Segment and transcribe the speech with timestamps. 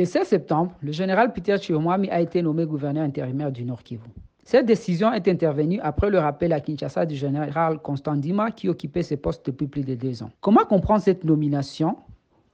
[0.00, 4.08] Le 16 septembre, le général Peter Chiomwami a été nommé gouverneur intérimaire du Nord Kivu.
[4.44, 9.02] Cette décision est intervenue après le rappel à Kinshasa du général Constant Dima qui occupait
[9.02, 10.30] ce poste depuis plus de deux ans.
[10.40, 11.98] Comment comprendre cette nomination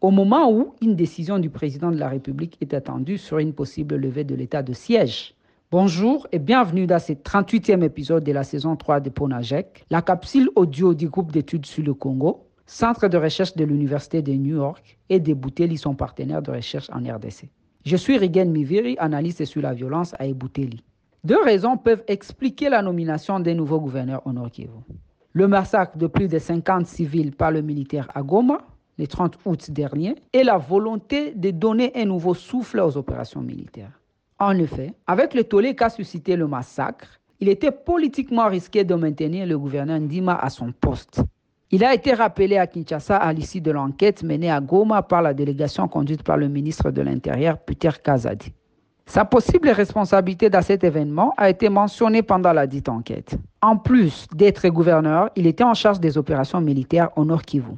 [0.00, 3.94] au moment où une décision du président de la République est attendue sur une possible
[3.94, 5.36] levée de l'état de siège?
[5.70, 10.50] Bonjour et bienvenue dans ce 38e épisode de la saison 3 de Ponajek, la capsule
[10.56, 14.98] audio du groupe d'études sur le Congo, centre de recherche de l'Université de New York,
[15.08, 17.48] et des Ebouteli, son partenaire de recherche en RDC.
[17.84, 20.82] Je suis Rigen Miviri, analyste sur la violence à Ebouteli.
[21.22, 24.70] Deux raisons peuvent expliquer la nomination des nouveaux gouverneurs au Nord Kivu.
[25.32, 28.58] Le massacre de plus de 50 civils par le militaire à Goma,
[28.98, 34.00] le 30 août dernier, et la volonté de donner un nouveau souffle aux opérations militaires.
[34.38, 39.46] En effet, avec le tollé qu'a suscité le massacre, il était politiquement risqué de maintenir
[39.46, 41.20] le gouverneur Ndima à son poste.
[41.72, 45.34] Il a été rappelé à Kinshasa à l'issue de l'enquête menée à Goma par la
[45.34, 48.52] délégation conduite par le ministre de l'Intérieur, Peter Kazadi.
[49.04, 53.36] Sa possible responsabilité dans cet événement a été mentionnée pendant la dite enquête.
[53.62, 57.72] En plus d'être gouverneur, il était en charge des opérations militaires au Nord Kivu.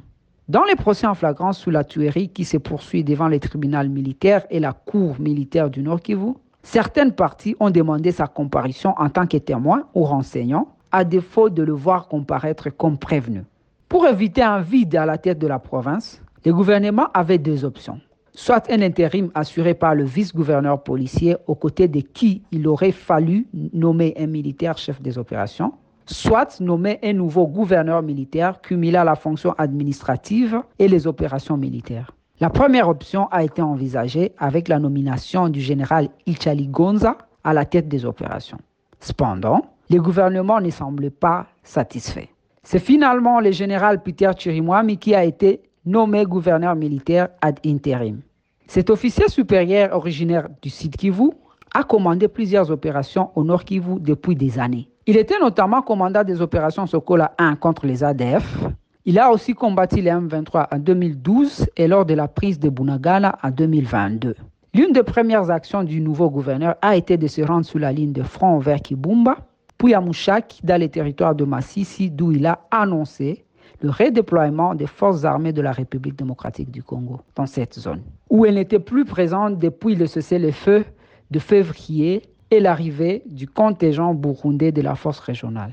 [0.47, 4.45] Dans les procès en flagrance sous la tuerie qui se poursuit devant les tribunaux militaires
[4.51, 9.25] et la cour militaire du Nord Kivu, certaines parties ont demandé sa comparution en tant
[9.25, 13.43] que témoin ou renseignant, à défaut de le voir comparaître comme prévenu.
[13.89, 17.99] Pour éviter un vide à la tête de la province, le gouvernement avait deux options.
[18.33, 23.47] Soit un intérim assuré par le vice-gouverneur policier aux côtés de qui il aurait fallu
[23.73, 25.73] nommer un militaire chef des opérations,
[26.05, 32.11] soit nommer un nouveau gouverneur militaire cumulant la fonction administrative et les opérations militaires.
[32.39, 37.65] La première option a été envisagée avec la nomination du général Ichali Gonza à la
[37.65, 38.59] tête des opérations.
[38.99, 42.29] Cependant, le gouvernement ne semblait pas satisfait.
[42.71, 48.19] C'est finalement le général Peter Chirimwami qui a été nommé gouverneur militaire ad interim.
[48.67, 51.31] Cet officier supérieur originaire du sud Kivu
[51.73, 54.87] a commandé plusieurs opérations au nord Kivu depuis des années.
[55.07, 58.67] Il était notamment commandant des opérations Sokola 1 contre les ADF.
[59.03, 63.39] Il a aussi combattu les M23 en 2012 et lors de la prise de Bunagana
[63.41, 64.35] en 2022.
[64.75, 68.13] L'une des premières actions du nouveau gouverneur a été de se rendre sur la ligne
[68.13, 69.37] de front vers Kibumba
[69.79, 73.45] puis à Mouchak, dans les territoires de Massissi, d'où il a annoncé
[73.81, 78.45] le redéploiement des forces armées de la République démocratique du Congo dans cette zone, où
[78.45, 80.83] elle n'était plus présente depuis le cessez-le-feu
[81.31, 85.71] de février et l'arrivée du contingent burundais de la force régionale.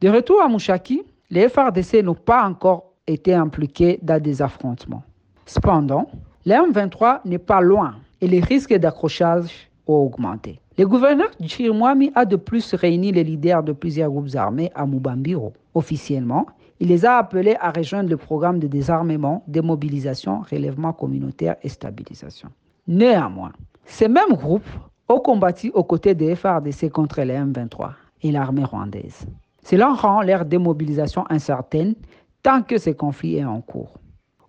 [0.00, 5.04] De retour à Mouchaki, les FRDC n'ont pas encore été impliqués dans des affrontements.
[5.46, 6.10] Cependant,
[6.46, 10.58] l'M23 n'est pas loin et les risques d'accrochage ont augmenté.
[10.80, 15.52] Le gouverneur Chirimwami a de plus réuni les leaders de plusieurs groupes armés à Mubambiro.
[15.74, 16.46] Officiellement,
[16.78, 22.48] il les a appelés à rejoindre le programme de désarmement, démobilisation, relèvement communautaire et stabilisation.
[22.88, 23.52] Néanmoins,
[23.84, 24.64] ces mêmes groupes
[25.10, 27.90] ont combattu aux côtés des FRDC contre les M23
[28.22, 29.26] et l'armée rwandaise.
[29.62, 31.94] Cela rend leur démobilisation incertaine
[32.42, 33.98] tant que ce conflit est en cours.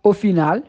[0.05, 0.63] Au final,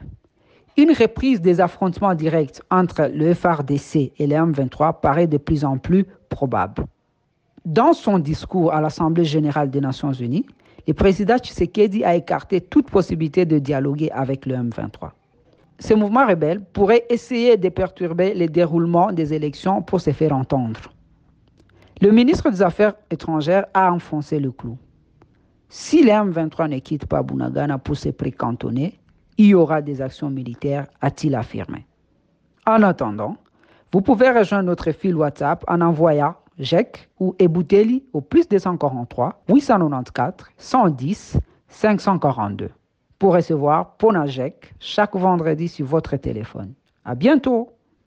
[0.77, 5.77] une reprise des affrontements directs entre le FRDC et les M23 paraît de plus en
[5.77, 6.87] plus probable.
[7.65, 10.47] Dans son discours à l'Assemblée générale des Nations unies,
[10.89, 15.11] le président Tshisekedi a écarté toute possibilité de dialoguer avec le M23.
[15.79, 20.81] Ce mouvement rebelle pourrait essayer de perturber le déroulement des élections pour se faire entendre.
[22.01, 24.77] Le ministre des Affaires étrangères a enfoncé le clou.
[25.69, 28.99] Si les M23 ne quittent pas Bunagana pour se précantonner,
[29.39, 31.87] il y aura des actions militaires, a-t-il affirmé.
[32.67, 33.37] En attendant,
[33.93, 40.49] vous pouvez rejoindre notre fil WhatsApp en envoyant JEC ou Ebouteli au plus 243 894
[40.57, 41.39] 110
[41.69, 42.71] 542
[43.19, 46.75] pour recevoir Ponajek chaque vendredi sur votre téléphone.
[47.05, 47.71] À bientôt!